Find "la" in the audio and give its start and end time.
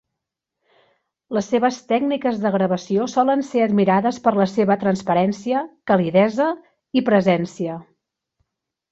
4.39-4.47